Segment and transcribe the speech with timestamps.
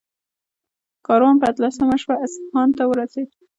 [1.07, 3.29] کاروان په اتلسمه شپه اصفهان ته ورسېد.